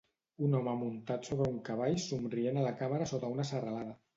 Un 0.45 0.55
home 0.59 0.71
muntat 0.79 1.29
sobre 1.29 1.49
un 1.57 1.61
cavall 1.69 1.99
somrient 2.07 2.59
a 2.63 2.65
la 2.69 2.73
càmera 2.81 3.11
sota 3.13 3.31
una 3.37 3.47
serralada. 3.53 3.99